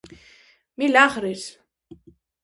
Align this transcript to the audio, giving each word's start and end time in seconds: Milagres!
Milagres! 0.81 1.43